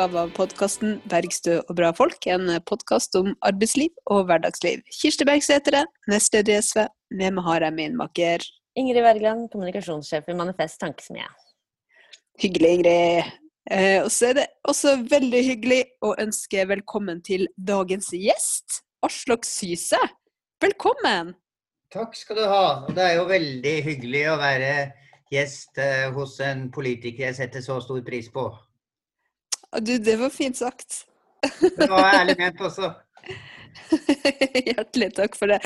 [0.00, 2.24] utgave av podkasten 'Bergstø og bra folk'.
[2.32, 4.80] En podkast om arbeidsliv og hverdagsliv.
[4.96, 6.86] Kirsti Bergstø heter det, nestleder i SV.
[7.12, 8.40] Med meg har jeg min makker
[8.80, 11.26] Ingrid Wergeland, kommunikasjonssjef i Manifest Tankesmie.
[12.40, 13.28] Hyggelig, Ingrid.
[13.70, 19.44] Eh, og så er det også veldig hyggelig å ønske velkommen til dagens gjest, Aslak
[19.44, 20.00] Syse.
[20.64, 21.34] Velkommen!
[21.92, 22.64] Takk skal du ha.
[22.88, 24.72] Og det er jo veldig hyggelig å være
[25.28, 28.48] gjest eh, hos en politiker jeg setter så stor pris på.
[29.78, 31.04] Du, det var fint sagt.
[31.60, 32.90] Det var ærlig ment også.
[34.66, 35.60] Hjertelig takk for det.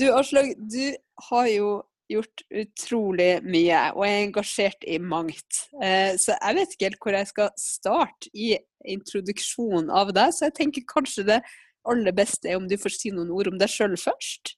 [0.00, 0.94] Du Aslaug, du
[1.28, 1.70] har jo
[2.10, 5.66] gjort utrolig mye og er engasjert i mangt.
[5.82, 8.54] Eh, så jeg vet ikke helt hvor jeg skal starte i
[8.90, 11.42] introduksjonen av deg, så jeg tenker kanskje det
[11.88, 14.56] aller beste er om du får si noen ord om deg sjøl først.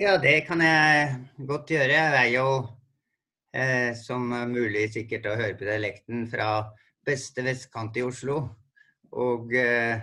[0.00, 1.92] Ja, det kan jeg godt gjøre.
[1.92, 2.48] Jeg er jo,
[3.54, 6.48] eh, som mulig sikkert å høre på dialekten, fra
[7.06, 8.40] beste vestkant i Oslo.
[9.14, 10.00] Og eh,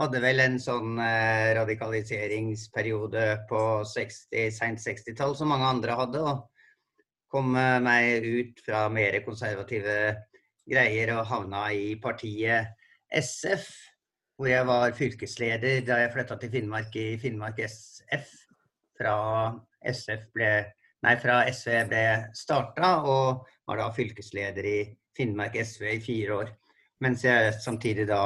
[0.00, 6.24] hadde vel en sånn eh, radikaliseringsperiode på 60, sent 60-tall som mange andre hadde.
[6.24, 6.46] Og
[7.30, 10.00] kom eh, meg ut fra mer konservative
[10.70, 12.74] greier og havna i partiet
[13.10, 13.70] SF.
[14.40, 18.30] Hvor jeg var fylkesleder da jeg flytta til Finnmark i Finnmark SF
[18.96, 19.16] fra
[19.84, 20.52] SF ble
[21.00, 22.00] Nei, fra SV ble
[22.36, 24.80] starta, og var da fylkesleder i
[25.20, 26.50] Finnmark SV i fire år.
[27.04, 28.20] Mens jeg samtidig da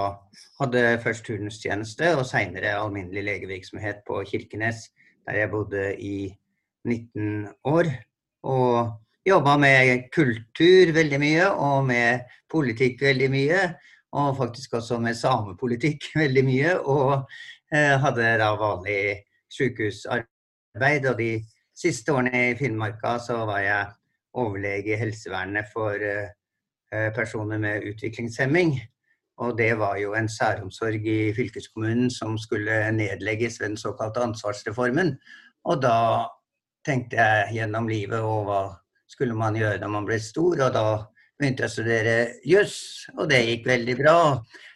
[0.59, 4.89] hadde først turnustjeneste og seinere alminnelig legevirksomhet på Kirkenes,
[5.27, 6.35] der jeg bodde i
[6.85, 7.91] 19 år.
[8.43, 8.93] Og
[9.27, 13.63] jobba med kultur veldig mye, og med politikk veldig mye.
[14.15, 16.77] Og faktisk også med samepolitikk veldig mye.
[16.79, 17.13] Og
[17.75, 19.01] eh, hadde da vanlig
[19.55, 21.11] sykehusarbeid.
[21.11, 21.33] Og de
[21.79, 23.93] siste årene i Finnmarka så var jeg
[24.35, 26.31] overlege i helsevernet for uh,
[26.91, 28.77] personer med utviklingshemming.
[29.43, 35.17] Og det var jo en særomsorg i fylkeskommunen som skulle nedlegges ved den såkalte ansvarsreformen.
[35.67, 35.97] Og da
[36.87, 38.63] tenkte jeg gjennom livet og hva
[39.11, 40.55] skulle man gjøre når man ble stor.
[40.69, 40.87] Og da
[41.41, 42.77] begynte jeg å studere juss,
[43.17, 44.19] og det gikk veldig bra.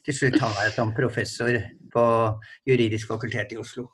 [0.07, 1.61] Til slutt havna jeg som professor
[1.93, 2.05] på
[2.69, 3.87] juridisk fakultet i Oslo.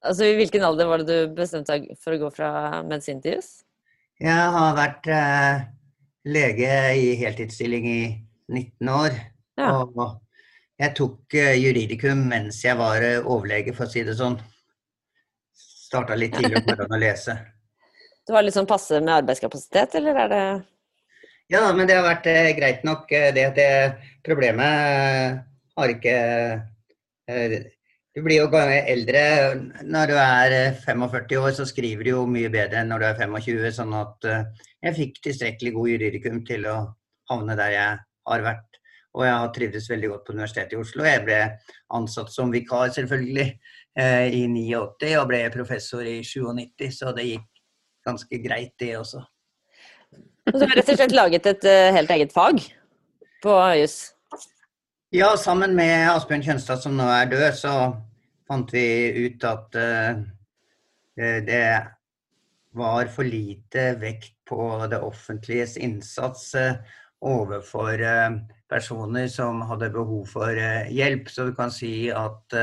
[0.00, 3.36] Altså, I hvilken alder var det du bestemte deg for å gå fra medisin til
[3.36, 3.60] jus?
[4.20, 5.66] Jeg har vært eh,
[6.24, 8.02] lege i heltidsstilling i
[8.52, 9.16] 19 år.
[9.60, 9.70] Ja.
[9.84, 10.20] Og
[10.80, 14.38] jeg tok eh, juridikum mens jeg var eh, overlege, for å si det sånn.
[15.52, 17.38] Starta litt tidlig om morgenen å lese.
[18.28, 20.42] Du har litt sånn passe med arbeidskapasitet, eller er det
[21.50, 23.08] Ja, men det har vært eh, greit nok.
[23.10, 23.72] Det at det
[24.22, 25.40] problemet
[25.80, 26.14] har ikke
[28.14, 29.22] du blir jo eldre.
[29.86, 33.06] Når du er 45 eh, år, så skriver du jo mye bedre enn når du
[33.06, 33.68] er 25.
[33.76, 34.48] Sånn at eh,
[34.88, 36.76] jeg fikk tilstrekkelig god juridikum til å
[37.30, 38.66] havne der jeg har vært.
[39.14, 41.06] Og jeg har trivdes veldig godt på Universitetet i Oslo.
[41.06, 41.38] Jeg ble
[41.98, 43.48] ansatt som vikar, selvfølgelig,
[43.98, 47.48] eh, i 89 og ble professor i 97, så det gikk
[48.06, 49.22] ganske greit, det også.
[50.50, 52.62] Og Så du har rett og slett laget et helt eget fag
[53.44, 53.98] på juss?
[55.10, 57.70] Ja, sammen med Asbjørn Kjønstad, som nå er død, så
[58.46, 58.82] fant vi
[59.24, 60.20] ut at uh,
[61.18, 61.64] det
[62.78, 66.78] var for lite vekt på det offentliges innsats uh,
[67.26, 68.36] overfor uh,
[68.70, 70.60] personer som hadde behov for
[70.94, 71.26] hjelp.
[71.26, 72.54] Så du kan si at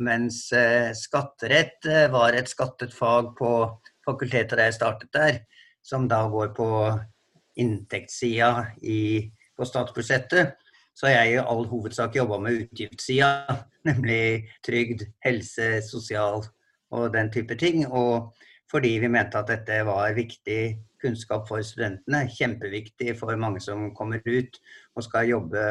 [0.00, 0.38] mens
[0.96, 3.50] skatterett var et skattet fag på
[4.08, 5.42] fakultetet da jeg startet der,
[5.84, 6.70] som da går på
[7.60, 10.56] inntektssida på statsbudsjettet,
[10.98, 16.42] så har jeg i all hovedsak jobba med utgiftssida, nemlig trygd, helse, sosial
[16.90, 17.84] og den type ting.
[17.86, 18.32] Og
[18.70, 20.62] fordi vi mente at dette var viktig
[20.98, 24.58] kunnskap for studentene, kjempeviktig for mange som kommer ut
[24.96, 25.68] og skal jobbe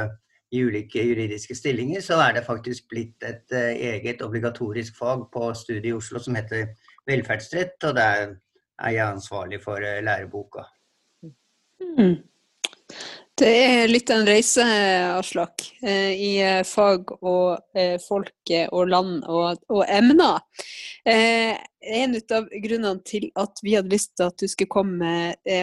[0.56, 5.50] i ulike juridiske stillinger, så er det faktisk blitt et uh, eget obligatorisk fag på
[5.52, 6.70] studiet i Oslo som heter
[7.08, 8.38] velferdsrett, og der
[8.80, 10.64] er jeg ansvarlig for uh, læreboka.
[11.84, 12.24] Mm.
[13.38, 14.64] Det er litt av en reise,
[15.14, 20.40] Aslak, eh, i eh, fag og eh, folk og land og, og emner.
[21.06, 25.12] En av grunnene til at vi hadde lyst til at du skulle komme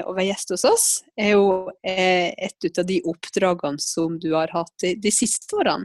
[0.07, 0.87] og være gjest hos oss,
[1.21, 5.85] er jo et av de oppdragene som du har hatt de siste årene.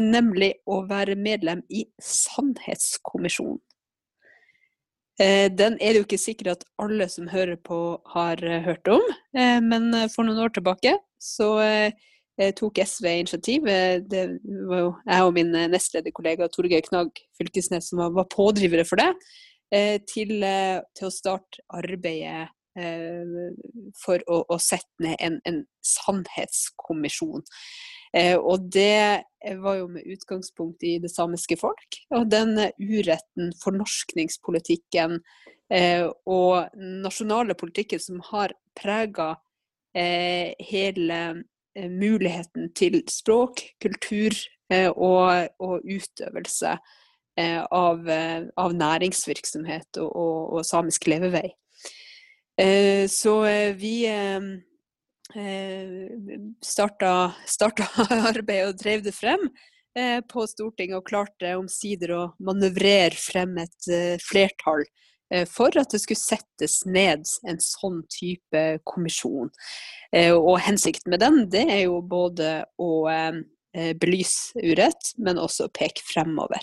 [0.00, 3.60] Nemlig å være medlem i Sannhetskommisjonen.
[5.16, 7.78] Eh, den er det jo ikke sikkert at alle som hører på
[8.12, 9.04] har eh, hørt om,
[9.36, 11.54] eh, men for noen år tilbake så
[12.52, 13.64] tok SV initiativ.
[14.12, 14.22] Det
[14.68, 17.08] var jo jeg og min nestlederkollega Torgeir Knag
[17.38, 19.08] Fylkesnes som var pådrivere for det.
[20.04, 22.50] Til, til å starte arbeidet
[23.96, 27.40] for å, å, sette ned en, en sannhetskommisjon.
[28.16, 29.24] Og det
[29.60, 31.98] var jo med utgangspunkt i det samiske folk.
[32.16, 35.18] Og den uretten, fornorskningspolitikken
[36.24, 39.34] og nasjonale politikken som har prega
[39.92, 41.20] hele
[41.76, 44.38] muligheten til språk, kultur
[44.72, 46.78] og, og utøvelse
[47.38, 51.50] Eh, av, eh, av, næringsvirksomhet og, og, og samisk levevei.
[52.56, 53.34] Eh, så
[53.76, 54.08] vi
[56.64, 57.88] starta, starta
[58.30, 59.48] arbeidet og drev det frem
[60.28, 63.88] på Stortinget, og klarte omsider å manøvrere frem et
[64.20, 64.84] flertall
[65.48, 69.48] for at det skulle settes ned en sånn type kommisjon.
[70.36, 73.08] Og hensikten med den, det er jo både å
[73.72, 76.60] belyse urett, men også peke fremover.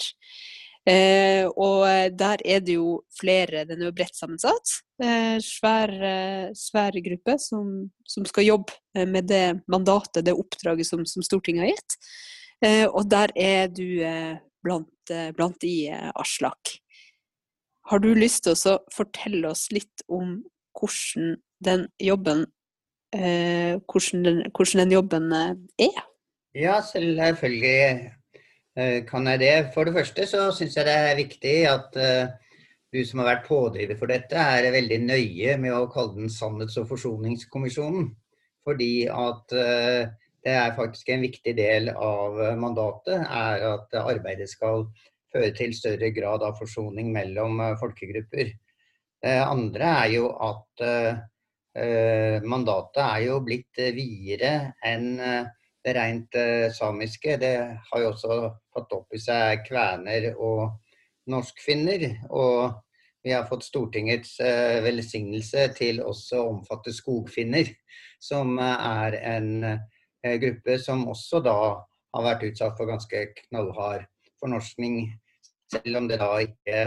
[0.83, 1.85] Eh, og
[2.19, 4.74] der er det jo flere, den er jo bredt sammensatt.
[5.00, 7.69] Eh, svær, eh, svær gruppe som,
[8.03, 11.95] som, skal jobbe eh, med det mandatet, det oppdraget som, som Stortinget har gitt.
[12.63, 16.75] Eh, og der er du eh, blant, blant de, Aslak.
[17.88, 20.41] Har du lyst til å fortelle oss litt om
[20.79, 22.45] hvordan den jobben,
[23.13, 26.00] hvordan den, hvordan den jobben er?
[26.56, 28.13] Ja, selvfølgelig
[28.74, 29.54] kan jeg det?
[29.74, 32.31] For det første så syns jeg det er viktig at uh,
[32.94, 36.80] du som har vært pådriver for dette, er veldig nøye med å kalle den Sannhets-
[36.81, 38.10] og forsoningskommisjonen.
[38.66, 40.10] Fordi at uh,
[40.44, 44.88] det er faktisk en viktig del av mandatet, er at arbeidet skal
[45.34, 48.52] føre til større grad av forsoning mellom folkegrupper.
[49.24, 50.84] Det andre er jo at
[52.44, 54.52] mandatet er jo blitt videre
[54.84, 55.16] enn
[55.83, 57.38] det rent uh, samiske.
[57.41, 57.53] Det
[57.89, 58.39] har jo også
[58.74, 60.80] fått opp i seg kvener og
[61.31, 62.06] norskfinner.
[62.31, 62.74] Og
[63.24, 67.74] vi har fått Stortingets uh, velsignelse til også å omfatte skogfinner,
[68.24, 69.51] som uh, er en
[70.39, 71.57] gruppe som også da
[72.13, 74.06] har vært utsatt for ganske knallhard
[74.39, 75.09] fornorskning.
[75.74, 76.83] Selv om det da ikke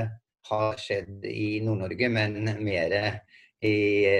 [0.46, 2.94] har skjedd i Nord-Norge, men mer
[3.66, 3.76] i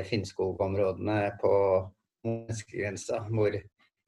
[0.08, 1.52] Finnskog-områdene på
[2.26, 3.54] norskegrensa, hvor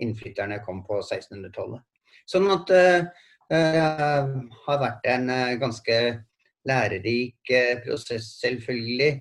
[0.02, 1.82] innflytterne kom på 1600-tallet.
[2.28, 2.88] Sånn at det
[3.52, 4.32] uh,
[4.66, 5.98] har vært en uh, ganske
[6.68, 7.52] lærerik
[7.84, 9.12] prosess, selvfølgelig.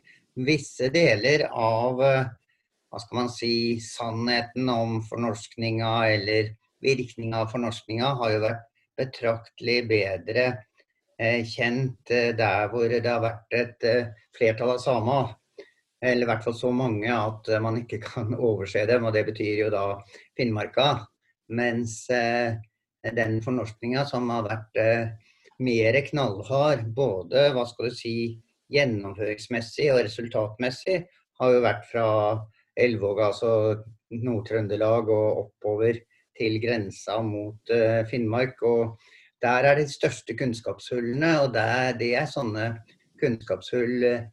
[0.47, 6.51] Visse deler av hva skal man si, sannheten om fornorskninga eller
[6.83, 8.67] virkninga av fornorskninga har jo vært
[8.99, 10.45] betraktelig bedre
[11.47, 13.87] kjent der hvor det har vært et
[14.37, 15.31] flertall av samer
[16.03, 19.07] eller i hvert fall så mange at man ikke kan overse dem.
[19.07, 19.85] Og det betyr jo da
[20.37, 21.05] Finnmarka.
[21.57, 22.57] Mens eh,
[23.15, 25.31] den fornorskninga som har vært eh,
[25.63, 28.17] mer knallhard, både hva skal du si,
[28.73, 31.01] gjennomføringsmessig og resultatmessig,
[31.39, 32.07] har jo vært fra
[32.77, 33.51] Elvåg, altså
[34.11, 36.01] Nord-Trøndelag, og oppover
[36.37, 38.61] til grensa mot eh, Finnmark.
[38.61, 38.97] og
[39.41, 42.71] der er de største kunnskapshullene, og der, det er sånne
[43.21, 44.25] kunnskapshull eh,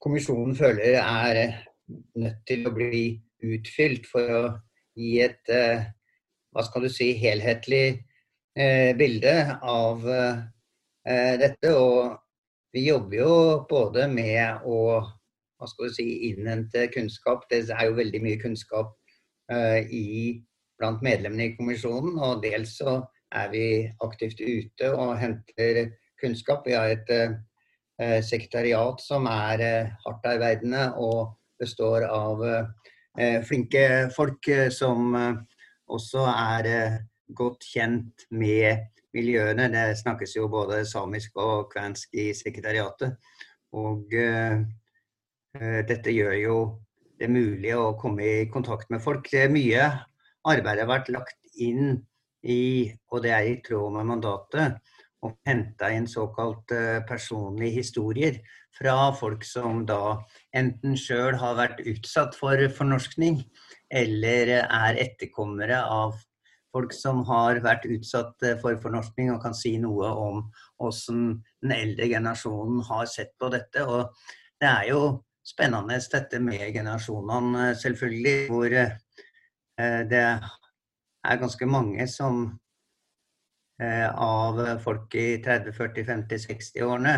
[0.00, 1.40] kommisjonen føler er
[2.20, 3.04] nødt til å bli
[3.44, 4.42] utfylt for å
[4.98, 5.86] gi et eh,
[6.50, 7.84] hva skal du si, helhetlig
[8.58, 11.72] eh, bilde av eh, dette.
[11.76, 12.16] Og
[12.74, 13.34] vi jobber jo
[13.70, 14.80] både med å
[15.60, 17.44] hva skal du si, innhente kunnskap.
[17.50, 18.96] Det er jo veldig mye kunnskap
[19.50, 20.38] i,
[20.78, 22.14] blant medlemmene i kommisjonen.
[22.22, 22.94] Og dels så
[23.36, 23.64] er vi
[24.06, 25.82] aktivt ute og henter
[26.22, 26.64] kunnskap.
[26.64, 27.36] Vi har et Eh,
[28.24, 35.12] sekretariat som er eh, hardtarbeidende og består av eh, flinke folk som
[35.90, 36.68] også er
[37.36, 39.66] godt kjent med miljøene.
[39.72, 43.18] Det snakkes jo både samisk og kvensk i sekretariatet.
[43.74, 44.14] Og
[45.90, 46.56] dette gjør jo
[47.20, 49.28] det mulig å komme i kontakt med folk.
[49.28, 49.90] Det er mye
[50.48, 51.98] arbeid har vært lagt inn
[52.40, 54.78] i, og det er i tråd med mandatet,
[55.26, 58.38] og henta inn såkalt eh, personlige historier
[58.76, 60.16] fra folk som da
[60.56, 63.42] enten sjøl har vært utsatt for fornorskning,
[63.92, 66.16] eller er etterkommere av
[66.70, 70.44] folk som har vært utsatt eh, for fornorskning og kan si noe om
[70.80, 71.26] hvordan
[71.60, 73.84] den eldre generasjonen har sett på dette.
[73.84, 74.08] Og
[74.60, 75.02] det er jo
[75.44, 82.69] spennende dette med generasjonene, selvfølgelig, hvor eh, det er ganske mange som Eh,
[83.80, 87.14] av folk i 30-, 40-, 50-, 60-årene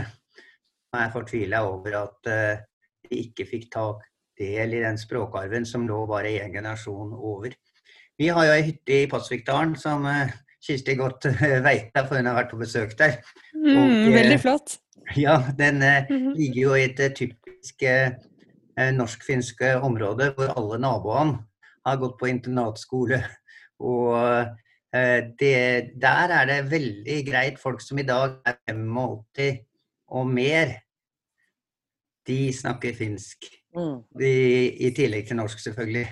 [0.93, 2.63] som er fortvila over at eh,
[3.09, 3.87] de ikke fikk ta
[4.39, 7.55] del i den språkarven som lå bare én generasjon over.
[8.21, 11.27] Vi har jo ei hytte i Pasvikdalen som eh, Kirsti godt
[11.67, 13.17] veit, for hun har vært på besøk der.
[13.57, 14.77] Mm, veldig flott.
[15.19, 16.35] Ja, den mhm.
[16.37, 18.13] ligger jo i et typisk eh,
[18.93, 21.41] norsk-finske område hvor alle naboene
[21.87, 23.23] har gått på internatskole.
[23.83, 24.53] Og eh,
[24.93, 25.53] det,
[25.97, 27.59] der er det veldig greit.
[27.59, 29.63] Folk som i dag er 85
[30.13, 30.75] og mer,
[32.29, 33.49] de snakker finsk.
[33.77, 34.03] Mm.
[34.21, 34.33] De,
[34.85, 36.07] I tillegg til norsk, selvfølgelig.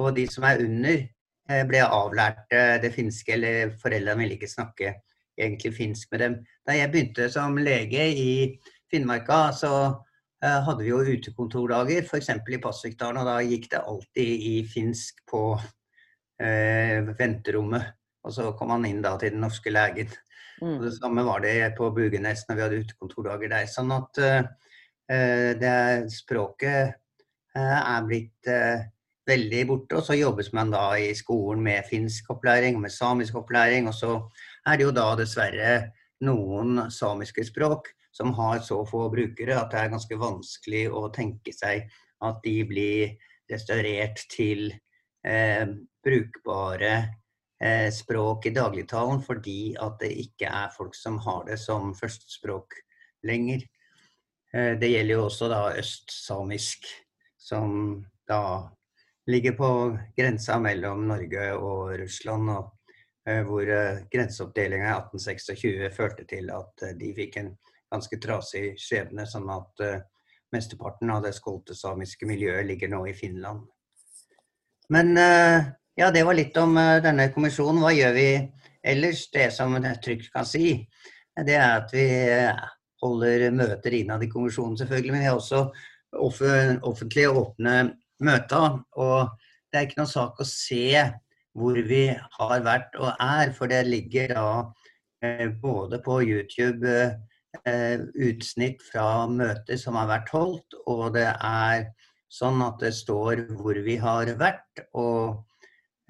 [0.00, 1.06] Og de som er under,
[1.50, 4.94] eh, ble avlært eh, det finske, eller foreldrene ville ikke snakke
[5.40, 6.36] egentlig finsk med dem.
[6.66, 8.32] Da jeg begynte som lege i
[8.92, 9.72] Finnmarka, så
[10.44, 12.30] eh, hadde vi jo utekontordager, f.eks.
[12.36, 15.44] i Pasvikdalen, og da gikk det alltid i finsk på
[16.42, 17.96] eh, venterommet.
[18.24, 20.10] Og så kom man inn da til den norske legen.
[20.10, 20.80] Og Mm.
[20.82, 23.68] det samme var det på Bugenes når vi hadde utekontordager der.
[23.70, 26.98] Sånn at eh, det språket
[27.56, 28.84] uh, er blitt uh,
[29.26, 29.96] veldig borte.
[29.96, 33.88] Og så jobbes man da i skolen med finsk opplæring og med samisk opplæring.
[33.88, 34.12] Og så
[34.66, 35.72] er det jo da dessverre
[36.26, 41.54] noen samiske språk som har så få brukere at det er ganske vanskelig å tenke
[41.54, 41.86] seg
[42.20, 43.14] at de blir
[43.50, 44.66] restaurert til
[45.24, 45.64] eh,
[46.04, 47.19] brukbare
[47.92, 52.78] språk i dagligtalen, fordi at det ikke er folk som har det som førstespråk
[53.28, 53.66] lenger.
[54.54, 56.86] Eh, det gjelder jo også da østsamisk,
[57.38, 58.42] som da
[59.30, 59.70] ligger på
[60.16, 62.70] grensa mellom Norge og Russland, og
[63.28, 67.52] eh, hvor eh, grenseoppdelinga i 1826 førte til at eh, de fikk en
[67.90, 70.00] ganske trasig skjebne, sånn at eh,
[70.54, 73.68] mesteparten av det skoltesamiske miljøet ligger nå i Finland.
[74.90, 77.82] Men eh, ja, det var litt om eh, denne kommisjonen.
[77.84, 78.28] Hva gjør vi
[78.92, 79.26] ellers?
[79.32, 80.78] Det som trygt kan si,
[81.36, 82.68] det er at vi eh,
[83.04, 85.66] holder møter innad i kommisjonen selvfølgelig, men vi har også
[86.20, 86.40] off
[86.88, 87.74] offentlige åpne
[88.24, 88.78] møter.
[88.96, 89.28] Og
[89.70, 91.04] det er ikke noen sak å se
[91.58, 92.04] hvor vi
[92.38, 94.48] har vært og er, for det ligger da
[95.24, 96.96] eh, både på YouTube
[98.14, 101.88] utsnitt fra møter som har vært holdt, og det er
[102.30, 104.84] sånn at det står hvor vi har vært.
[104.94, 105.40] Og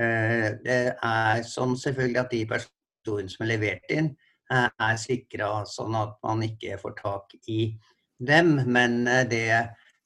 [0.01, 4.11] det er sånn selvfølgelig at de personene som er levert inn,
[4.53, 7.75] eh, er sikra sånn at man ikke får tak i
[8.21, 8.57] dem.
[8.67, 9.47] Men eh, det,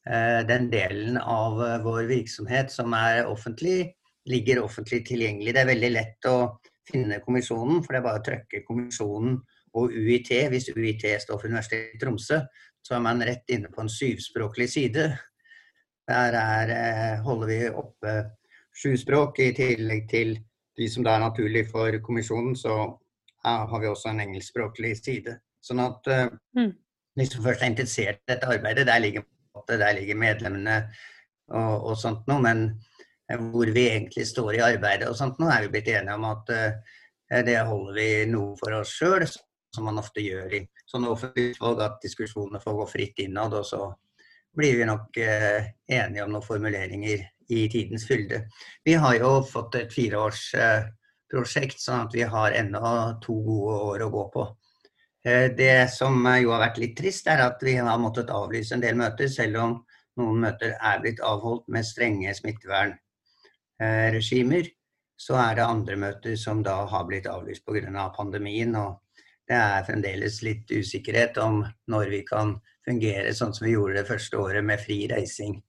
[0.07, 3.95] eh, den delen av eh, vår virksomhet som er offentlig,
[4.31, 5.55] ligger offentlig tilgjengelig.
[5.55, 6.37] Det er veldig lett å
[6.89, 9.39] finne kommisjonen, for det er bare å trykke kommisjonen
[9.75, 10.31] og UiT.
[10.53, 12.41] Hvis UiT står for Universitetet i Tromsø,
[12.85, 15.09] så er man rett inne på en syvspråklig side.
[16.09, 18.15] Der er, eh, holder vi oppe
[18.75, 20.37] sju språk, i tillegg til
[20.77, 22.99] de som da er naturlig for kommisjonen, så
[23.45, 25.39] har vi også en engelskspråklig side.
[25.65, 26.73] Sånn at eh, Mm.
[27.17, 29.23] de som først er interessert i dette arbeidet, der ligger,
[29.69, 30.77] der ligger medlemmene
[31.49, 32.41] og, og sånt noe.
[32.43, 32.65] Men
[33.31, 36.25] eh, hvor vi egentlig står i arbeidet og sånt noe, er vi blitt enige om
[36.31, 39.27] at uh, det holder vi noe for oss sjøl,
[39.75, 43.57] som man ofte gjør i sånne offentlige utvalg, at diskusjonene får gå fritt innad.
[43.59, 43.89] Og så
[44.57, 48.43] blir vi nok uh, enige om noen formuleringer i tidens fylde.
[48.85, 54.11] Vi har jo fått et fireårsprosjekt, sånn at vi har ennå to gode år å
[54.15, 54.57] gå på.
[55.25, 58.75] Eh, Det som eh, jo har vært litt trist, er at vi har måttet avlyse
[58.75, 59.87] en del møter, selv om
[60.21, 64.65] noen møter er blitt avholdt med strenge smittevernregimer.
[65.17, 67.99] Så er det andre møter som da har blitt avlyst pga.
[67.99, 68.77] Av pandemien.
[68.77, 69.01] Og
[69.49, 74.09] det er fremdeles litt usikkerhet om når vi kan fungere sånn som vi gjorde det
[74.09, 75.63] første året, med fri reising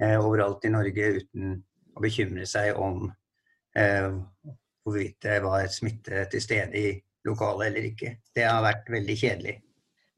[0.00, 1.58] eh, overalt i Norge uten
[1.94, 3.06] å bekymre seg om
[3.76, 4.10] eh,
[4.84, 8.16] hvorvidt det var smitte til stede i lokalet eller ikke.
[8.34, 9.54] Det har vært veldig kjedelig.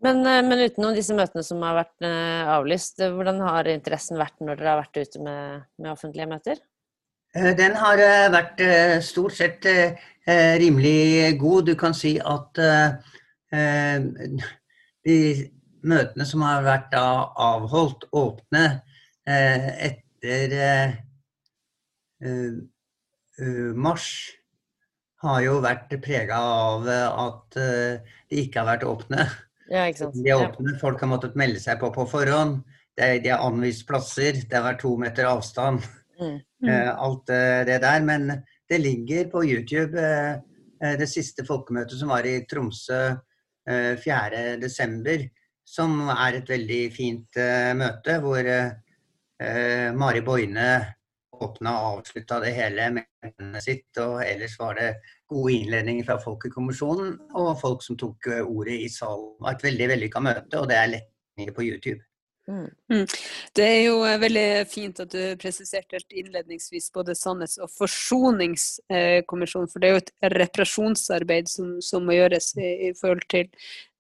[0.05, 4.21] Men, eh, men utenom disse møtene som har vært eh, avlyst, eh, hvordan har interessen
[4.21, 6.65] vært når dere har vært ute med, med offentlige møter?
[7.37, 8.01] Den har
[8.33, 8.63] vært
[9.05, 9.67] stort sett
[10.25, 11.67] rimelig god.
[11.69, 12.57] Du kan si at
[15.05, 15.17] de
[15.85, 18.63] møtene som har vært avholdt åpne
[19.27, 20.97] etter eh,
[22.23, 22.57] eh,
[23.43, 24.09] eh, mars,
[25.25, 29.27] har jo vært prega av eh, at eh, de ikke har vært åpne.
[29.67, 30.19] Ja, ikke sant?
[30.23, 32.61] De er åpne, folk har måttet melde seg på på forhånd.
[32.97, 35.83] Er, de har anvist plasser, det har vært to meter avstand.
[36.17, 36.39] Mm.
[36.65, 38.05] eh, alt eh, det der.
[38.07, 38.29] Men
[38.71, 40.39] det ligger på YouTube eh,
[40.83, 43.03] eh, det siste folkemøtet som var i Tromsø
[43.69, 45.29] eh, 4.12.,
[45.67, 48.47] som er et veldig fint eh, møte, hvor
[49.41, 50.69] eh, eh, Mari Boine
[51.37, 53.89] åpna og avslutta det hele med hendene sitt.
[54.03, 54.91] Og ellers var det
[55.29, 59.33] gode innledninger fra folk i kommisjonen og folk som tok eh, ordet i salen.
[59.37, 62.03] Det var et veldig vellykka møte, og det er lett mye på YouTube.
[62.47, 63.07] Mm.
[63.59, 69.71] Det er jo eh, veldig fint at du presiserte helt innledningsvis både sannhets- og forsoningskommisjonen,
[69.73, 73.51] for det er jo et reparasjonsarbeid som, som må gjøres i, i forhold til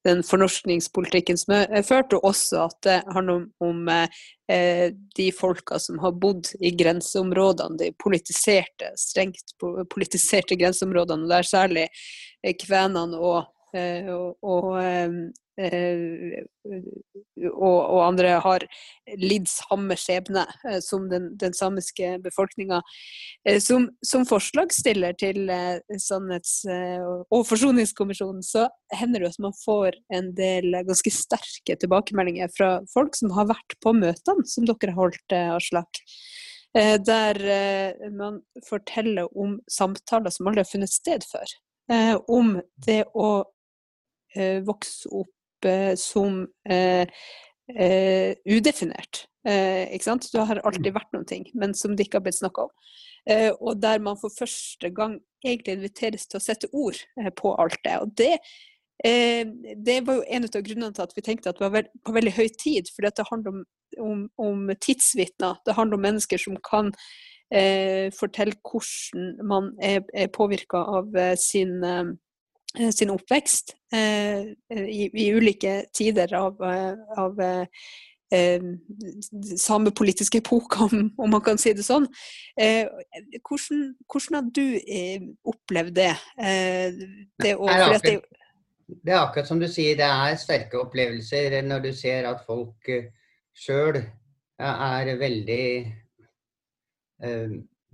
[0.06, 4.86] den fornorskningspolitikken som er ført, og også at det handler om, om eh,
[5.18, 9.56] de folka som har bodd i grenseområdene, de politiserte, strengt
[9.92, 11.88] politiserte grenseområdene, der særlig
[12.62, 15.10] kvenene og, og, og Eh,
[17.56, 18.64] og, og, andre har
[19.20, 22.82] lidd samme skjebne eh, som den, den samiske befolkninga.
[23.48, 25.48] Eh, som, som, forslagsstiller til
[26.02, 32.70] Sannhets- og forsoningskommisjonen, så hender det at man får en del ganske sterke tilbakemeldinger fra
[32.92, 36.02] folk som har vært på møtene som dere har holdt, Aslak.
[36.76, 37.38] Der
[38.12, 41.54] man forteller om samtaler som aldri har funnet sted før.
[42.28, 43.30] Om det å
[44.66, 45.35] vokse opp
[46.00, 47.06] som eh,
[47.75, 49.26] eh, udefinert.
[49.46, 50.28] Eh, ikke sant?
[50.32, 52.73] Du har alltid vært noen ting, men som det ikke har blitt snakka om.
[53.30, 57.54] Eh, og der man for første gang egentlig inviteres til å sette ord eh, på
[57.58, 57.94] alt det.
[58.02, 58.32] Og det,
[59.06, 59.46] eh,
[59.87, 62.35] det var jo en av grunnene til at vi tenkte at det var på veldig
[62.38, 62.90] høy tid.
[62.94, 63.64] For det handler om,
[64.02, 65.62] om, om tidsvitner.
[65.66, 66.94] Det handler om mennesker som kan
[67.46, 72.02] fortelle hvordan man er, er påvirka av sin Eh,
[72.92, 78.64] sin oppvekst eh, i, i, ulike tider av, eh, av eh,
[79.56, 82.09] samepolitiske epoke, om, om, man kan si det sånn.
[82.61, 82.85] Eh,
[83.40, 86.14] hvordan, hvordan, har du eh, opplevd det?
[86.37, 88.09] det, å, det, er akkurat,
[88.87, 92.90] det, er akkurat, som du sier, det er sterke opplevelser når du ser at folk
[92.92, 93.06] uh,
[93.56, 94.02] sjøl
[94.56, 95.68] er veldig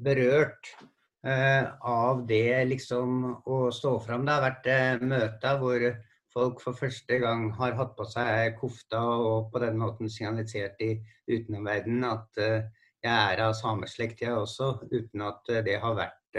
[0.03, 0.92] berørt Eh,
[1.25, 4.25] av det liksom å stå fram.
[4.27, 5.85] Det har vært eh, møter hvor
[6.33, 10.95] folk for første gang har hatt på seg kofta og på den måten signalisert i
[11.29, 12.65] utenomverdenen at uh,
[13.03, 16.39] jeg er av sameslekt, jeg også, uten at det har vært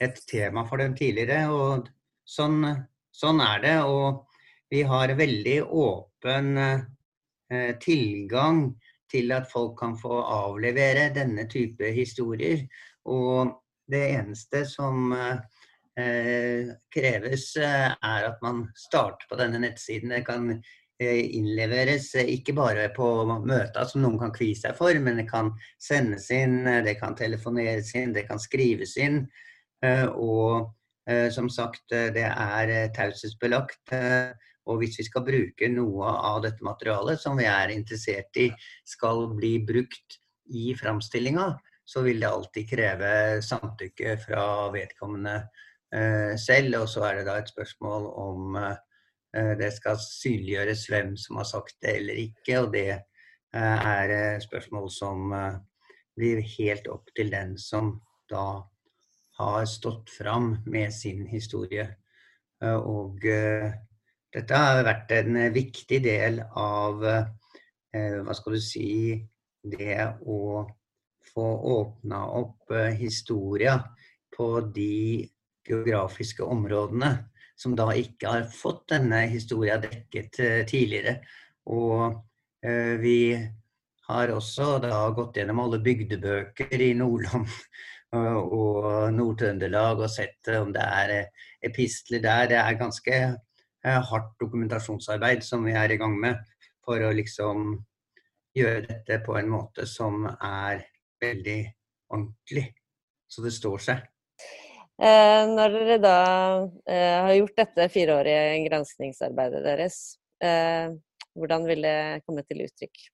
[0.00, 1.50] et tema for dem tidligere.
[1.50, 1.88] Og
[2.22, 2.62] sånn,
[3.10, 3.74] sånn er det.
[3.82, 4.22] Og
[4.70, 6.52] vi har veldig åpen
[7.82, 8.62] tilgang
[9.10, 12.62] til at folk kan få avlevere denne type historier.
[13.10, 13.50] Og
[13.88, 20.12] det eneste som eh, kreves, eh, er at man starter på denne nettsiden.
[20.12, 25.22] Det kan eh, innleveres ikke bare på møter som noen kan kvie seg for, men
[25.22, 29.24] det kan sendes inn, det kan telefoneres inn, det kan skrives inn.
[30.18, 30.74] Og
[31.32, 33.94] som sagt, det er taushetsbelagt.
[34.68, 38.50] Og hvis vi skal bruke noe av dette materialet som vi er interessert i
[38.84, 40.18] skal bli brukt
[40.52, 41.54] i framstillinga,
[41.88, 43.10] så vil det alltid kreve
[43.44, 45.36] samtykke fra vedkommende
[45.94, 46.82] eh, selv.
[46.82, 51.48] Og så er det da et spørsmål om eh, det skal synliggjøres hvem som har
[51.48, 52.58] sagt det eller ikke.
[52.60, 55.32] Og det eh, er spørsmål som
[56.18, 57.94] blir helt opp til den som
[58.28, 58.60] da
[59.38, 61.86] har stått fram med sin historie.
[62.60, 68.88] Og dette har vært en viktig del av hva skal du si
[69.62, 70.66] det å
[71.38, 73.84] få åpna opp eh, historia
[74.36, 75.28] på de
[75.68, 77.12] geografiske områdene
[77.58, 81.18] som da ikke har fått denne historia dekket eh, tidligere.
[81.70, 82.18] Og
[82.64, 83.20] eh, vi
[84.08, 87.46] har også da gått gjennom alle bygdebøker i Nordland
[88.18, 91.14] og Nord-Trøndelag og sett om det er
[91.68, 92.46] epistler der.
[92.50, 93.18] Det er ganske
[93.84, 96.40] hardt dokumentasjonsarbeid som vi er i gang med
[96.82, 97.76] for å liksom
[98.56, 100.86] gjøre dette på en måte som er
[101.22, 101.58] veldig
[102.12, 102.64] ordentlig,
[103.28, 104.06] så det står seg.
[104.98, 106.20] Eh, når dere da
[106.90, 109.98] eh, har gjort dette fireårige granskningsarbeidet deres,
[110.42, 110.90] eh,
[111.38, 113.04] hvordan vil det komme til uttrykk?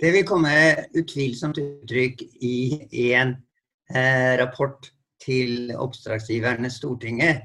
[0.00, 0.54] Det vil komme
[0.96, 3.34] utvilsomt uttrykk i en
[3.92, 4.88] eh, rapport
[5.20, 7.44] til oppdragsgiverne Stortinget.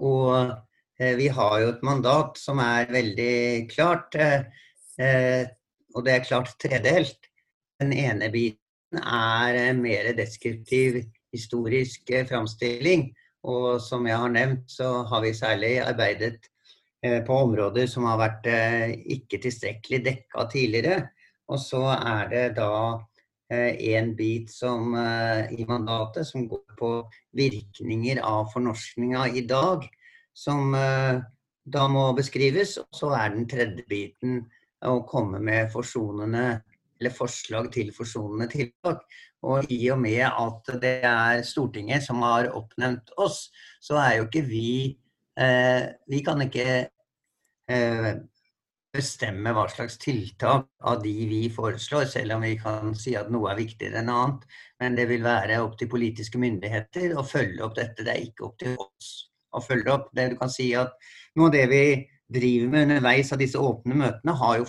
[0.00, 0.54] Og
[0.96, 5.44] eh, vi har jo et mandat som er veldig klart, eh,
[5.92, 7.28] og det er klart tredelt.
[7.80, 8.60] Den ene biten
[8.98, 13.10] er mer deskriptiv historisk eh, framstilling.
[13.48, 16.50] Og som jeg har nevnt, så har vi særlig arbeidet
[17.04, 20.98] eh, på områder som har vært eh, ikke tilstrekkelig dekka tidligere.
[21.50, 22.72] Og så er det da
[23.50, 26.90] en bit som, i mandatet som går på
[27.34, 29.88] virkninger av fornorskninga i dag,
[30.30, 32.76] som da må beskrives.
[32.78, 34.44] Og så er den tredje biten
[34.86, 36.60] å komme med forsonende
[37.00, 39.04] eller forslag til forsonende tiltak.
[39.48, 43.46] Og i og med at det er Stortinget som har oppnevnt oss,
[43.80, 44.72] så er jo ikke vi
[45.40, 46.66] eh, Vi kan ikke
[47.70, 48.12] eh,
[48.90, 53.52] bestemme hva slags tiltak av de vi foreslår, selv om vi kan si at noe
[53.52, 54.46] er viktigere enn annet.
[54.82, 58.04] Men det vil være opp til politiske myndigheter å følge opp dette.
[58.04, 59.12] Det er ikke opp til oss
[59.54, 60.10] å følge opp.
[60.16, 60.96] Det du kan si at
[61.38, 61.84] Noe av det vi
[62.26, 64.66] driver med underveis av disse åpne møtene, har jo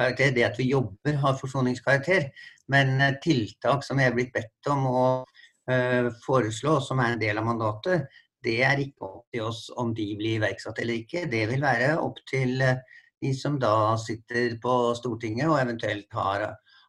[0.00, 0.34] forsoningskarakter.
[0.34, 2.30] Det at vi jobber, har forsoningskarakter.
[2.68, 5.24] Men eh, tiltak som vi er blitt bedt om å
[5.70, 8.08] uh, foreslå, som er en del av mandatet,
[8.42, 11.26] det er ikke opp til oss om de blir iverksatt eller ikke.
[11.28, 16.46] Det vil være opp til de som da sitter på Stortinget og eventuelt har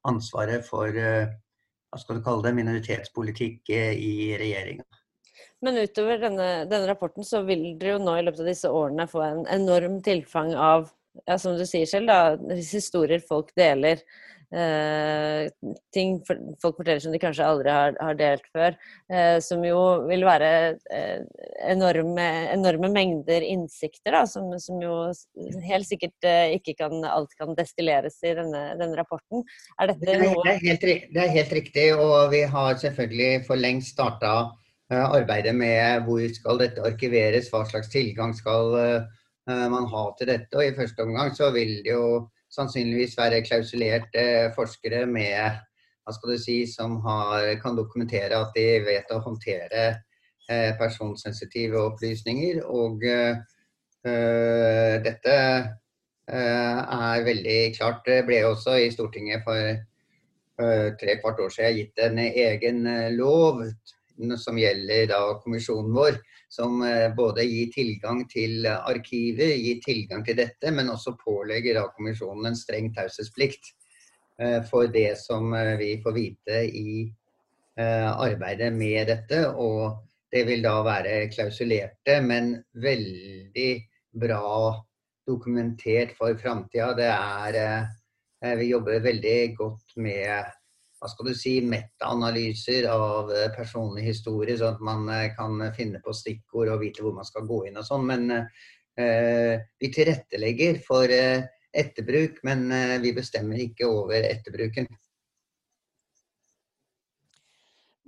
[0.07, 4.87] ansvaret for hva skal du kalle det, minoritetspolitikk i regjeringa.
[5.61, 9.05] Men utover denne, denne, rapporten så vil dere jo nå i løpet av disse årene
[9.09, 10.87] få en enorm tilfang av,
[11.27, 14.01] ja, som du sier selv, da, historier folk deler.
[14.51, 15.45] Eh,
[15.95, 18.75] ting for, folk forteller som de kanskje aldri har, har delt før.
[19.07, 19.79] Eh, som jo
[20.09, 20.51] vil være
[20.91, 21.21] eh,
[21.71, 24.95] enorme, enorme, mengder innsikter, da, som, som jo
[25.69, 29.45] helt sikkert eh, ikke kan, alt kan destilleres i denne, denne rapporten.
[29.79, 33.61] Er dette noe det er, helt, det er helt riktig, og vi har selvfølgelig for
[33.61, 34.35] lengst starta
[34.91, 39.05] Eh, arbeidet med hvor skal dette arkiveres, hva slags tilgang skal eh,
[39.47, 40.53] man har til dette.
[40.53, 44.23] Og I første omgang så vil det jo sannsynligvis være klausulerte
[44.55, 45.59] forskere med,
[46.03, 49.83] hva skal du si, som har, kan dokumentere at de vet å håndtere
[50.49, 52.63] eh, personsensitive opplysninger.
[52.65, 53.37] Og uh,
[55.05, 55.37] dette
[56.33, 58.03] uh, er veldig klart.
[58.07, 62.83] Det ble også i Stortinget for uh, tre kvart år siden gitt en egen
[63.15, 63.63] lov
[64.37, 66.19] som gjelder da kommisjonen vår,
[66.51, 71.85] som eh, både gir tilgang til arkivet, gir tilgang til dette, men også pålegger da
[71.95, 73.71] kommisjonen en streng taushetsplikt
[74.41, 76.93] eh, for det som eh, vi får vite i
[77.81, 79.37] arbeidet med dette.
[79.57, 79.95] Og
[80.29, 82.51] det vil da være klausulerte, men
[82.83, 83.69] veldig
[84.21, 84.75] bra
[85.25, 86.91] dokumentert for framtida.
[88.59, 90.51] Vi jobber veldig godt med
[91.01, 96.01] hva skal du si, meta-analyser av eh, personlig historie, sånn at man eh, kan finne
[96.03, 98.05] på stikkord og vite hvor man skal gå inn og sånn.
[98.05, 104.91] Men eh, vi tilrettelegger for eh, etterbruk, men eh, vi bestemmer ikke over etterbruken.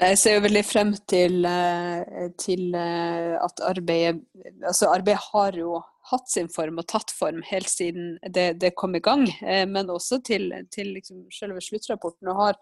[0.03, 4.21] Jeg ser jo veldig frem til, eh, til at arbeidet
[4.63, 5.79] Altså, arbeidet har jo
[6.11, 9.25] hatt sin form og tatt form helt siden det, det kom i gang.
[9.41, 12.29] Eh, men også til, til liksom selve sluttrapporten.
[12.31, 12.59] Og har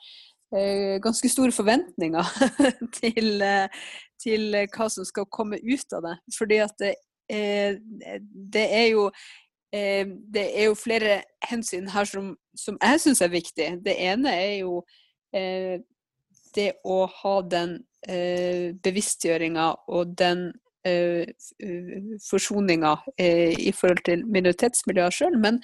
[0.56, 2.34] eh, ganske store forventninger
[3.00, 3.86] til, eh,
[4.22, 6.18] til, hva som skal komme ut av det.
[6.38, 6.96] Fordi at det,
[7.32, 9.10] det er jo
[9.72, 13.68] det er jo flere hensyn her som, som jeg syns er viktig.
[13.86, 14.82] Det ene er jo
[16.52, 17.78] det å ha den
[18.84, 20.50] bevisstgjøringa og den
[22.30, 25.60] forsoninga eh, i forhold til minoritetsmiljøer sjøl, men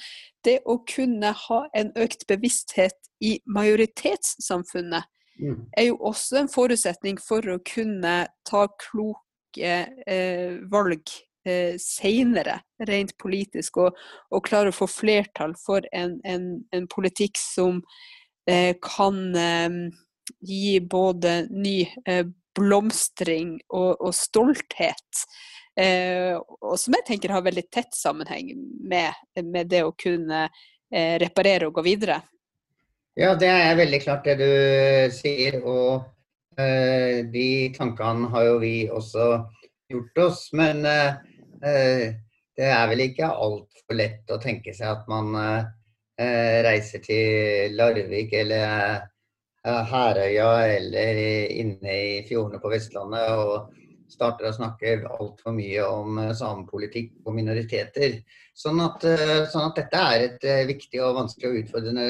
[0.45, 5.07] det å kunne ha en økt bevissthet i majoritetssamfunnet
[5.41, 5.61] mm.
[5.77, 9.73] er jo også en forutsetning for å kunne ta kloke
[10.05, 11.13] eh, valg
[11.47, 13.97] eh, seinere, rent politisk, og,
[14.29, 17.81] og, klare å få flertall for en, en, en politikk som
[18.49, 19.79] eh, kan eh,
[20.45, 21.79] gi både ny
[22.57, 25.23] blomstring og, og stolthet.
[25.77, 28.49] Eh, og som jeg tenker har veldig tett sammenheng
[28.89, 29.13] med,
[29.45, 32.21] med det å kunne eh, reparere og gå videre.
[33.17, 35.59] Ja, det er veldig klart det du sier.
[35.65, 36.05] Og
[36.57, 39.29] eh, de tankene har jo vi også
[39.89, 40.47] gjort oss.
[40.57, 41.17] Men eh,
[41.65, 42.05] eh,
[42.57, 48.33] det er vel ikke altfor lett å tenke seg at man eh, reiser til Larvik
[48.37, 49.05] eller
[49.67, 51.19] Herøya eller
[51.51, 53.73] inne i fjordene på Vestlandet og
[54.11, 58.21] starter å snakke altfor mye om eh, samepolitikk og minoriteter.
[58.57, 62.07] Sånn at, eh, sånn at, dette er et eh, viktig og vanskelig og utfordrende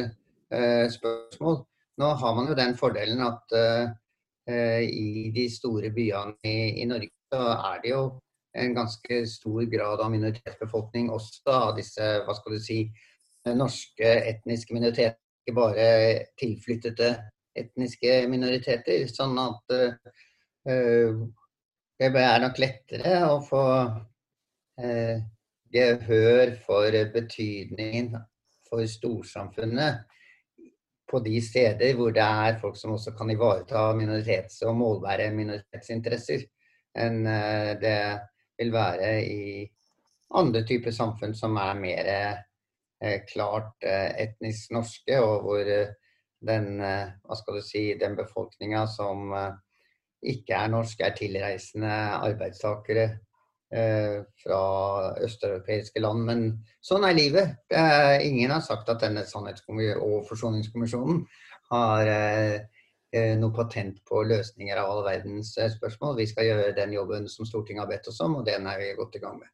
[0.94, 1.58] spørsmål.
[2.00, 3.52] Nå har man jo den fordelen at
[4.48, 8.04] i de store byene i, i, Norge så er det jo
[8.56, 12.78] en ganske stor grad av minoritetsbefolkning også av disse hva skal du si,
[13.60, 15.20] norske etniske minoriteter.
[15.44, 15.90] Ikke bare
[16.40, 17.12] tilflyttede
[17.62, 19.06] etniske minoriteter.
[19.12, 21.24] Sånn at uh,
[21.98, 25.16] det er nok lettere å få uh,
[25.74, 28.14] gehør for betydningen
[28.68, 30.06] for storsamfunnet
[31.08, 36.44] på de steder hvor det er folk som også kan ivareta minoritets- og målbære minoritetsinteresser,
[37.00, 38.00] enn uh, det
[38.60, 39.64] vil være i
[40.38, 42.08] andre typer samfunn som er mer
[43.30, 45.70] klart etnisk norske, og hvor
[46.40, 49.56] den, eh, hva skal du si, den befolkninga som eh,
[50.34, 53.06] ikke er norsk, er tilreisende arbeidstakere
[53.74, 54.62] eh, fra
[55.24, 56.26] østeuropeiske land.
[56.30, 56.46] Men
[56.82, 57.54] sånn er livet.
[58.26, 61.24] Ingen har sagt at denne sannhets- og forsoningskommisjonen
[61.72, 62.10] har
[63.40, 66.18] noe patent på løsninger av all verdens spørsmål.
[66.18, 68.96] Vi skal gjøre den jobben som Stortinget har bedt oss om, og den er vi
[68.98, 69.52] godt i gang med.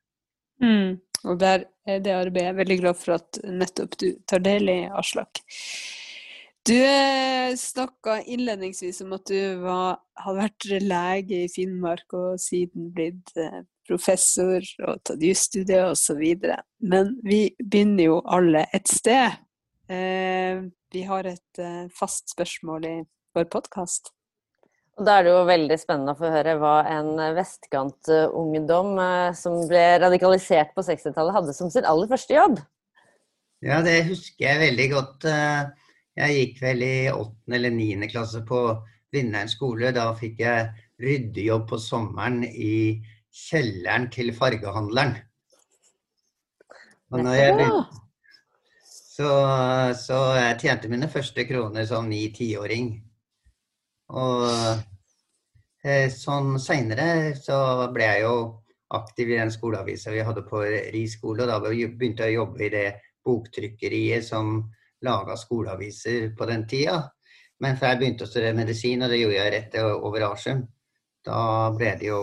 [0.64, 1.02] Mm.
[1.24, 4.72] Og der er det arbeidet jeg er veldig glad for at nettopp du tar del
[4.72, 5.44] i, Aslak.
[6.64, 12.88] Du eh, snakka innledningsvis om at du var, hadde vært lege i Finnmark og siden
[12.96, 16.22] blitt eh, professor og tatt jusstudie osv.
[16.80, 19.36] Men vi begynner jo alle et sted.
[19.92, 21.64] Eh, vi har et
[21.98, 22.96] fast spørsmål i
[23.36, 24.14] vår podkast.
[24.96, 28.96] Og Da er det jo veldig spennende å få høre hva en vestkantungdom
[29.36, 32.60] som ble radikalisert på 60-tallet, hadde som sin aller første jobb.
[33.66, 35.34] Ja, det husker jeg veldig godt.
[36.20, 38.60] Jeg gikk vel i åttende eller niende klasse på
[39.14, 39.92] Vindheim skole.
[39.96, 40.70] Da fikk jeg
[41.02, 43.02] ryddejobb på sommeren i
[43.34, 45.16] kjelleren til fargehandleren.
[47.14, 48.02] Og når jeg begynte,
[49.14, 49.32] så,
[49.98, 52.94] så jeg tjente mine første kroner som ni-tiåring.
[54.14, 54.46] Og
[55.86, 57.58] eh, sånn seinere så
[57.94, 58.38] ble jeg jo
[58.94, 60.62] aktiv i den skoleavisa vi hadde på
[60.94, 61.46] Ri skole.
[61.46, 62.88] Og da begynte jeg å jobbe i det
[63.26, 64.60] boktrykkeriet som
[65.04, 67.02] laga skoleaviser på den tida.
[67.64, 70.64] Men før jeg begynte å studere medisin, og det gjorde jeg rett over Askim,
[71.24, 72.22] da ble det jo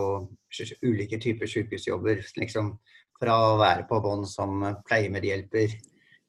[0.85, 2.25] ulike typer sykehusjobber.
[2.41, 2.75] Liksom
[3.21, 5.77] fra å være på bånn som pleiemedhjelper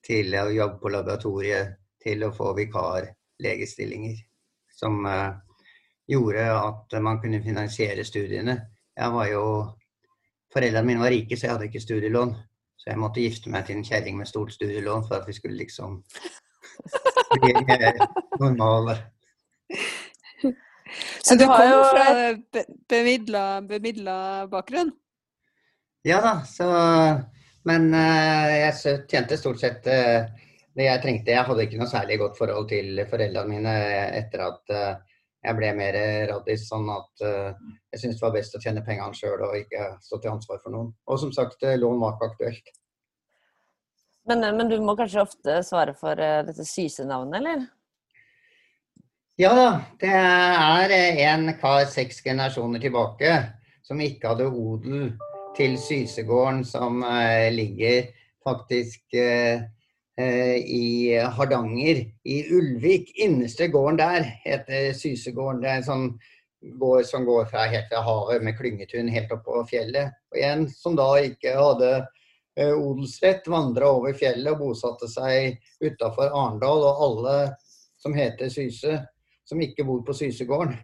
[0.05, 4.21] til å jobbe på laboratoriet, til å få vikarlegestillinger.
[4.73, 5.35] Som uh,
[6.09, 8.57] gjorde at man kunne finansiere studiene.
[8.97, 9.45] Jeg var jo
[10.51, 12.33] Foreldrene mine var rike, så jeg hadde ikke studielån.
[12.81, 15.59] Så jeg måtte gifte meg til en kjerring med stort studielån for at vi skulle
[15.59, 15.99] liksom
[17.43, 17.51] bli
[18.41, 18.95] normale.
[21.21, 21.83] Så du har jo...
[21.91, 22.07] fra
[22.89, 24.89] bemidla, bakgrunn?
[26.03, 26.65] Ja da, så
[27.69, 30.25] Men uh, jeg tjente stort sett uh,
[30.73, 31.35] det jeg trengte.
[31.35, 33.77] Jeg hadde ikke noe særlig godt forhold til foreldrene mine
[34.17, 34.73] etter at
[35.41, 35.97] jeg ble mer
[36.29, 37.49] raddis, sånn at uh,
[37.93, 40.73] jeg syntes det var best å tjene pengene sjøl og ikke stå til ansvar for
[40.73, 40.91] noen.
[41.09, 42.71] Og som sagt, eh, lån var ikke aktuelt.
[44.29, 47.65] Men, men, du må kanskje ofte svare for uh, dette sysenavnet, eller?
[49.41, 49.67] Ja da.
[49.97, 50.93] Det er
[51.31, 53.33] en kar seks generasjoner tilbake
[53.81, 55.13] som ikke hadde odel
[55.57, 58.11] til Sysegården, som uh, ligger
[58.45, 59.61] faktisk Eh,
[60.61, 63.11] i Hardanger, i Ulvik.
[63.19, 65.61] Innerste gården der heter Sysegården.
[65.63, 66.07] Det er en sånn
[66.61, 70.13] gård som går fra, helt fra havet med klyngetun helt opp på fjellet.
[70.33, 76.29] Og en som da ikke hadde eh, odelsrett, vandra over fjellet og bosatte seg utafor
[76.29, 76.85] Arendal.
[76.91, 77.37] Og alle
[78.01, 78.99] som heter Syse,
[79.47, 80.77] som ikke bor på Sysegården,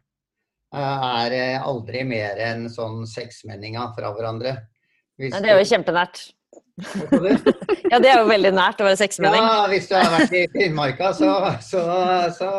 [0.74, 4.58] eh, er aldri mer enn sånn seksmenninga fra hverandre.
[5.18, 6.28] Hvis det er jo kjempenært.
[7.92, 9.42] ja, det er jo veldig nært å være seksmenning.
[9.42, 11.32] Ja, hvis du har vært i Finnmarka, så,
[11.66, 11.82] så,
[12.38, 12.50] så,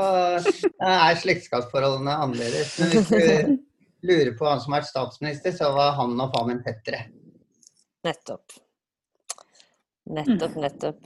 [0.82, 2.74] er slektskapsforholdene annerledes.
[2.80, 6.48] Men hvis du lurer på han som har vært statsminister, så var han og far
[6.50, 7.04] min tettere.
[8.06, 8.58] Nettopp.
[10.18, 11.00] Nettopp, nettopp.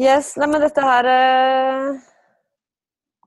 [0.00, 1.98] Yes, nei, men dette her uh,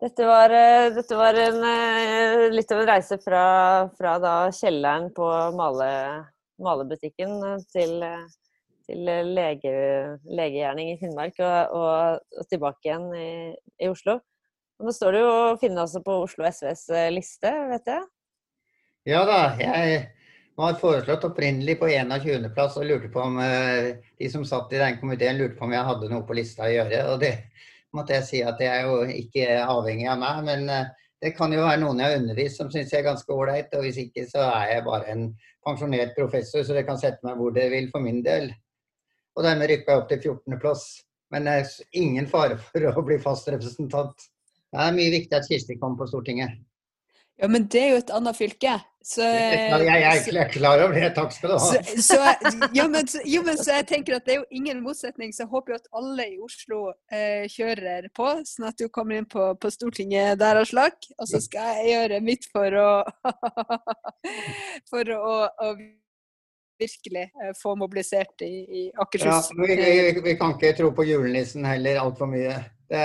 [0.01, 3.43] dette, var, uh, dette var, en, uh, litt av en reise fra,
[3.99, 5.27] fra da kjelleren på
[5.59, 5.89] male
[6.61, 8.25] malerbutikken eh, til, eh,
[8.87, 9.73] til lege,
[10.27, 13.29] legegjerning i Finnmark og, og, og tilbake igjen i,
[13.79, 14.19] i, Oslo.
[14.79, 18.09] Og nå står du jo å finne også på Oslo SVs eh, liste, vet jeg?
[19.09, 19.39] Ja da.
[19.59, 20.03] Jeg
[20.55, 25.39] var foreslått opprinnelig på 21.-plass og lurte på om de som satt i den komiteen
[25.39, 26.99] lurte på om jeg hadde noe på lista å gjøre.
[27.11, 27.33] Og det
[27.91, 30.45] måtte jeg si at det er jo ikke avhengig av meg.
[30.47, 33.71] Men det kan jo være noen jeg har undervist som syns jeg er ganske ålreit.
[33.77, 35.29] Og hvis ikke så er jeg bare en
[35.63, 38.49] pensjonert professor, så det kan sette meg hvor det vil for min del.
[39.37, 40.83] Og dermed rykka jeg opp til 14.-plass.
[41.33, 41.71] Men det er
[42.03, 44.27] ingen fare for å bli fast representant.
[44.73, 46.59] Det er mye viktig at Kirsti kommer på Stortinget.
[47.41, 48.79] Ja, men det er jo et annet fylke.
[49.03, 51.71] Så, jeg, er klar over det, takk skal du ha.
[51.99, 52.19] Så, så,
[52.71, 55.51] jo, men, jo, men, så jeg tenker at det er jo ingen motsetning, så jeg
[55.51, 59.49] håper jo at alle i Oslo eh, kjører på, sånn at du kommer inn på,
[59.59, 62.87] på Stortinget der av slag, Og så skal jeg gjøre mitt for å
[64.93, 65.73] For å, å
[66.79, 69.51] virkelig eh, få mobilisert i, i Akershus.
[69.51, 72.55] Ja, vi, vi, vi, kan ikke tro på julenissen heller altfor mye.
[72.87, 73.03] Det,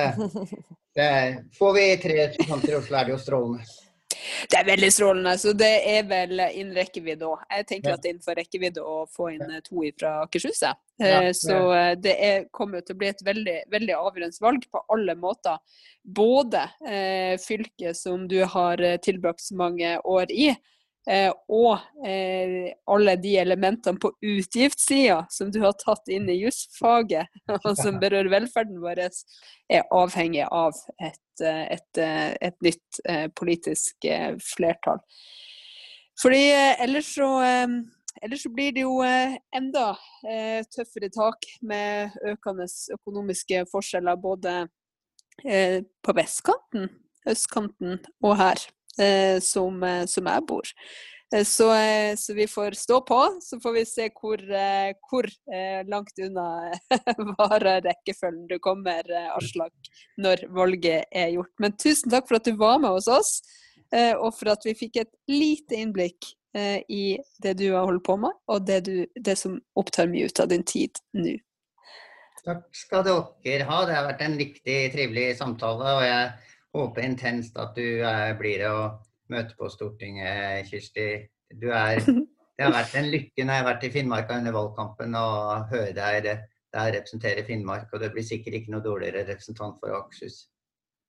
[0.95, 1.11] det,
[1.59, 3.69] får vi tre representanter i Oslo, er det jo strålende.
[4.51, 7.42] Det er veldig strålende, så det er vel innen rekkevidde òg.
[7.51, 10.62] Jeg tenker at det er innenfor rekkevidde å få inn eh, to fra Akershus.
[10.62, 14.66] Ja, eh, så eh, det er, kommer til å bli et veldig, veldig avgjørende valg
[14.70, 15.59] på alle måter.
[16.03, 20.53] Både eh, fylket som du har tilbrakt så mange år i,
[21.49, 27.31] og eh, alle de elementene på utgiftssida som du har tatt inn i jusfaget,
[27.64, 29.07] og som berører velferden vår,
[29.73, 32.03] er avhengig av et, eh, et,
[32.51, 33.03] et nytt
[33.38, 34.09] politisk
[34.44, 35.01] flertall.
[36.18, 36.42] Fordi
[36.83, 37.31] ellers så
[38.23, 39.90] ellers så blir det jo eh, enda
[40.27, 42.66] eh, tøffere tak med økende
[42.97, 44.55] økonomiske forskjeller både
[45.44, 46.88] eh, på vestkanten,
[47.29, 48.78] østkanten og her, eh,
[49.45, 50.71] som, eh, som, jeg bor.
[51.35, 51.69] Eh, så,
[52.19, 54.43] så, vi får stå på, så får vi se hvor,
[55.11, 55.29] hvor
[55.93, 56.49] langt unna
[57.39, 59.07] varer rekkefølgen du kommer,
[59.37, 61.55] Aslak, når valget er gjort.
[61.61, 63.39] Men tusen takk for at du var med hos oss,
[63.93, 68.17] og for at vi fikk et lite innblikk eh, i det du har holdt på
[68.21, 71.37] med, og det, du, det som opptar mye ut av din tid nå.
[72.45, 73.79] Takk skal dere ha.
[73.85, 75.95] Det har vært en viktig, trivelig samtale.
[75.99, 76.29] Og jeg
[76.77, 78.77] håper intenst at du eh, blir å
[79.33, 81.09] møte på Stortinget, Kirsti.
[81.61, 82.01] Du er,
[82.57, 85.97] det har vært en lykke når jeg har vært i Finnmark under valgkampen og hører
[85.97, 87.89] deg der representere Finnmark.
[87.93, 90.47] Og det blir sikkert ikke noe dårligere representant for Akershus.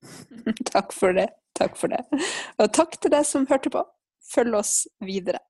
[0.72, 1.28] Takk for det.
[1.60, 2.00] Takk for det.
[2.56, 3.84] Og takk til deg som hørte på
[4.30, 5.42] følg oss videre.